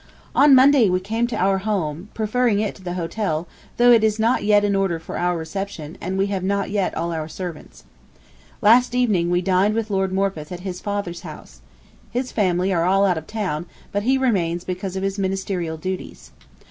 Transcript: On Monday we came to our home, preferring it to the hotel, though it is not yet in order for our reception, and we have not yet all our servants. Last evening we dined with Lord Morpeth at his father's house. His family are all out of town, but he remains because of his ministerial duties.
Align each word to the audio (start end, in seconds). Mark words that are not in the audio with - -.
On 0.33 0.55
Monday 0.55 0.89
we 0.89 0.99
came 0.99 1.27
to 1.27 1.35
our 1.35 1.59
home, 1.59 2.09
preferring 2.15 2.59
it 2.59 2.73
to 2.73 2.83
the 2.83 2.95
hotel, 2.95 3.47
though 3.77 3.91
it 3.91 4.03
is 4.03 4.17
not 4.17 4.43
yet 4.43 4.63
in 4.63 4.75
order 4.75 4.97
for 4.97 5.15
our 5.15 5.37
reception, 5.37 5.95
and 6.01 6.17
we 6.17 6.25
have 6.25 6.43
not 6.43 6.71
yet 6.71 6.97
all 6.97 7.13
our 7.13 7.27
servants. 7.27 7.83
Last 8.63 8.95
evening 8.95 9.29
we 9.29 9.43
dined 9.43 9.75
with 9.75 9.91
Lord 9.91 10.11
Morpeth 10.11 10.51
at 10.51 10.61
his 10.61 10.81
father's 10.81 11.21
house. 11.21 11.61
His 12.09 12.31
family 12.31 12.73
are 12.73 12.83
all 12.85 13.05
out 13.05 13.19
of 13.19 13.27
town, 13.27 13.67
but 13.91 14.01
he 14.01 14.17
remains 14.17 14.63
because 14.63 14.95
of 14.95 15.03
his 15.03 15.19
ministerial 15.19 15.77
duties. 15.77 16.31